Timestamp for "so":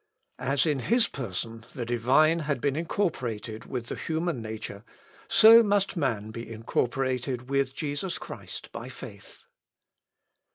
5.27-5.61